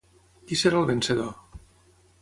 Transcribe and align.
Qui 0.51 0.57
serà 0.61 0.81
el 0.81 0.89
vencedor? 0.93 1.31